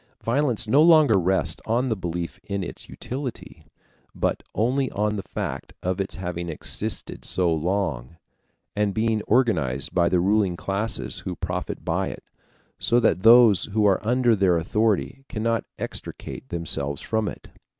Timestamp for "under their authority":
14.03-15.23